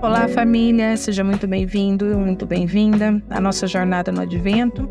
[0.00, 4.88] Olá, família, seja muito bem-vindo muito bem-vinda à nossa jornada no Advento,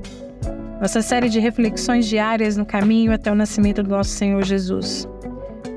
[0.81, 5.07] nossa série de reflexões diárias no caminho até o nascimento do nosso Senhor Jesus.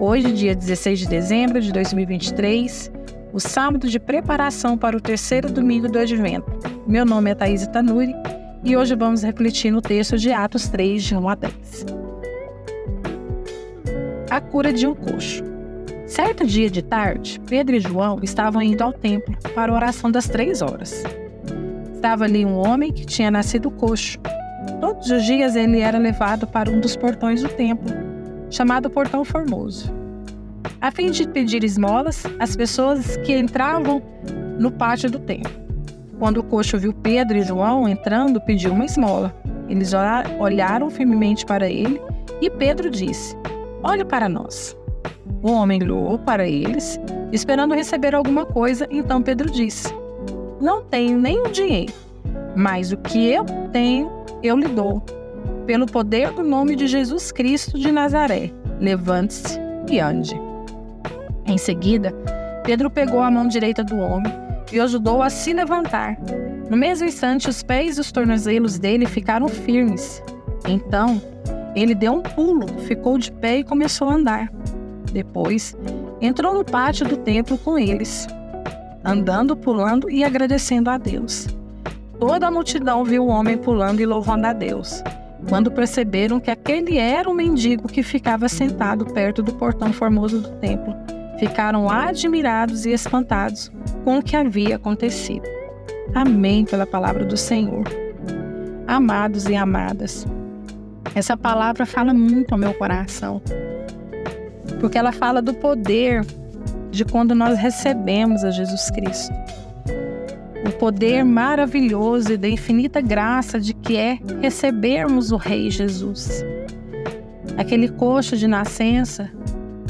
[0.01, 2.91] Hoje, dia 16 de dezembro de 2023,
[3.37, 6.50] o sábado de preparação para o terceiro domingo do Advento.
[6.86, 8.14] Meu nome é Thaís Tanuri
[8.64, 11.86] e hoje vamos refletir no texto de Atos 3, de 1 a 10.
[14.31, 15.45] A cura de um coxo.
[16.07, 20.26] Certo dia de tarde, Pedro e João estavam indo ao templo para a oração das
[20.26, 21.04] três horas.
[21.95, 24.18] Estava ali um homem que tinha nascido coxo.
[24.81, 27.95] Todos os dias ele era levado para um dos portões do templo,
[28.48, 30.06] chamado Portão Formoso.
[30.86, 34.00] A fim de pedir esmolas às pessoas que entravam
[34.56, 35.50] no pátio do templo.
[36.17, 39.34] Quando o coxo viu Pedro e João entrando, pediu uma esmola.
[39.69, 39.91] Eles
[40.39, 42.01] olharam firmemente para ele
[42.41, 43.37] e Pedro disse:
[43.83, 44.77] Olhe para nós.
[45.42, 47.01] O homem olhou para eles,
[47.33, 49.92] esperando receber alguma coisa, então Pedro disse:
[50.61, 51.92] Não tenho nenhum dinheiro,
[52.55, 54.09] mas o que eu tenho
[54.41, 55.03] eu lhe dou.
[55.67, 59.59] Pelo poder do nome de Jesus Cristo de Nazaré, levante-se
[59.91, 60.45] e ande.
[61.47, 62.12] Em seguida,
[62.64, 64.33] Pedro pegou a mão direita do homem
[64.72, 66.19] e o ajudou a se levantar.
[66.69, 70.22] No mesmo instante, os pés e os tornozelos dele ficaram firmes.
[70.67, 71.22] Então,
[71.77, 74.50] ele deu um pulo, ficou de pé e começou a andar.
[75.12, 75.77] Depois,
[76.20, 78.27] entrou no pátio do templo com eles,
[79.05, 81.47] andando, pulando e agradecendo a Deus.
[82.19, 85.02] Toda a multidão viu o homem pulando e louvando a Deus.
[85.48, 90.48] Quando perceberam que aquele era o mendigo que ficava sentado perto do portão formoso do
[90.56, 90.94] templo,
[91.39, 93.70] ficaram admirados e espantados
[94.05, 95.47] com o que havia acontecido.
[96.15, 97.84] Amém pela palavra do Senhor.
[98.87, 100.27] Amados e amadas,
[101.14, 103.42] essa palavra fala muito ao meu coração
[104.80, 106.24] porque ela fala do poder
[106.91, 109.35] de quando nós recebemos a Jesus Cristo.
[110.67, 116.45] O poder maravilhoso e da infinita graça de que é recebermos o Rei Jesus.
[117.57, 119.30] Aquele coxo de nascença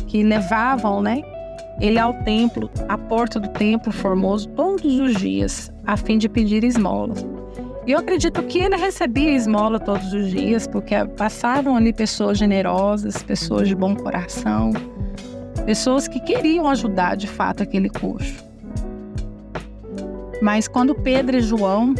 [0.06, 1.22] que levavam, né?
[1.80, 6.64] Ele ao templo, à porta do templo formoso, todos os dias, a fim de pedir
[6.64, 7.26] esmolas.
[7.86, 13.22] E eu acredito que ele recebia esmola todos os dias, porque passaram ali pessoas generosas,
[13.22, 14.72] pessoas de bom coração,
[15.64, 18.44] pessoas que queriam ajudar de fato aquele coxo.
[20.42, 21.94] Mas quando Pedro e João,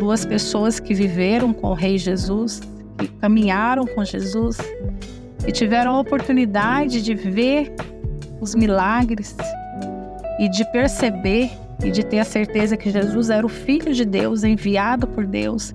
[0.00, 2.60] duas pessoas que viveram com o Rei Jesus,
[2.98, 4.58] que caminharam com Jesus,
[5.46, 7.72] e tiveram a oportunidade de ver
[8.40, 9.36] os milagres
[10.38, 11.50] e de perceber
[11.84, 15.74] e de ter a certeza que Jesus era o Filho de Deus, enviado por Deus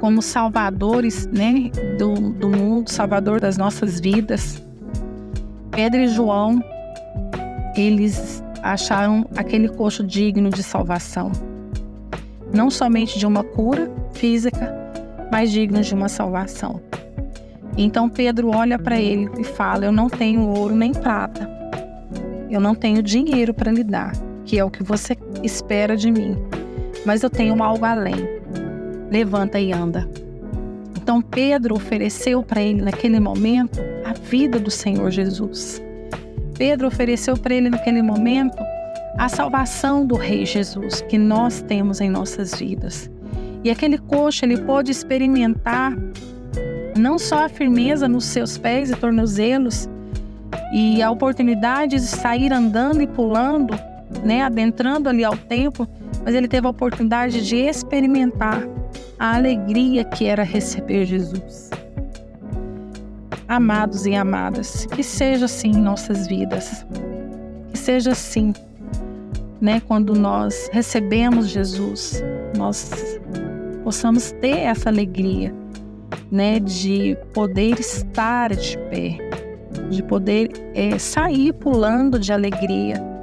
[0.00, 4.62] como salvadores né, do, do mundo, salvador das nossas vidas.
[5.70, 6.62] Pedro e João,
[7.76, 11.32] eles acharam aquele coxo digno de salvação.
[12.52, 14.74] Não somente de uma cura física,
[15.32, 16.80] mas digno de uma salvação.
[17.76, 21.50] Então Pedro olha para ele e fala: Eu não tenho ouro nem prata,
[22.54, 24.12] eu não tenho dinheiro para lhe dar,
[24.44, 26.36] que é o que você espera de mim,
[27.04, 28.28] mas eu tenho algo além.
[29.10, 30.08] Levanta e anda.
[30.96, 35.82] Então Pedro ofereceu para ele naquele momento a vida do Senhor Jesus.
[36.56, 38.62] Pedro ofereceu para ele naquele momento
[39.18, 43.10] a salvação do Rei Jesus que nós temos em nossas vidas.
[43.62, 45.96] E aquele coxo ele pôde experimentar
[46.96, 49.88] não só a firmeza nos seus pés e tornozelos
[50.74, 53.74] e a oportunidade de sair andando e pulando
[54.22, 55.88] né, adentrando ali ao templo,
[56.24, 58.62] mas ele teve a oportunidade de experimentar
[59.18, 61.70] a alegria que era receber Jesus.
[63.46, 66.84] Amados e amadas, que seja assim em nossas vidas,
[67.70, 68.52] que seja assim,
[69.60, 72.22] né, quando nós recebemos Jesus,
[72.56, 72.90] nós
[73.82, 75.54] possamos ter essa alegria,
[76.30, 79.18] né, de poder estar de pé,
[79.90, 83.14] de poder é, sair pulando de alegria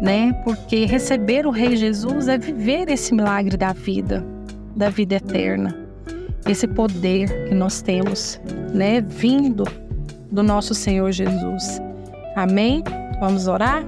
[0.00, 0.32] né?
[0.44, 4.24] Porque receber o Rei Jesus é viver esse milagre da vida,
[4.76, 5.76] da vida eterna.
[6.46, 8.40] Esse poder que nós temos,
[8.72, 9.64] né, vindo
[10.30, 11.80] do nosso Senhor Jesus.
[12.36, 12.82] Amém?
[13.20, 13.82] Vamos orar?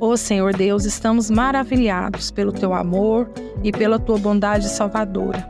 [0.00, 3.30] Ó Senhor Deus, estamos maravilhados pelo teu amor
[3.64, 5.46] e pela tua bondade salvadora.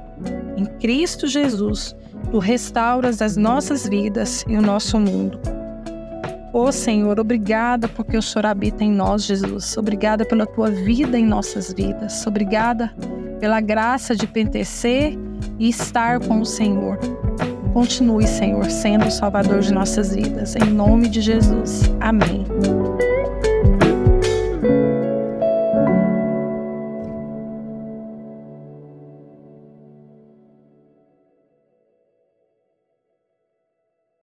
[0.56, 1.94] Em Cristo Jesus,
[2.30, 5.38] tu restauras as nossas vidas e o nosso mundo.
[6.52, 9.76] Ô oh, Senhor, obrigada porque o Senhor habita em nós, Jesus.
[9.76, 12.26] Obrigada pela tua vida em nossas vidas.
[12.26, 12.94] Obrigada
[13.38, 15.18] pela graça de pentecer
[15.58, 16.98] e estar com o Senhor.
[17.74, 20.56] Continue, Senhor, sendo o Salvador de nossas vidas.
[20.56, 21.82] Em nome de Jesus.
[22.00, 22.46] Amém.